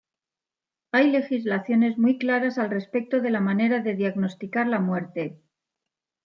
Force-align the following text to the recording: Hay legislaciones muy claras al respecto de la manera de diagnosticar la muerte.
Hay 0.91 1.11
legislaciones 1.11 1.99
muy 1.99 2.17
claras 2.17 2.57
al 2.57 2.71
respecto 2.71 3.21
de 3.21 3.29
la 3.29 3.39
manera 3.39 3.81
de 3.81 3.93
diagnosticar 3.93 4.65
la 4.65 4.79
muerte. 4.79 5.39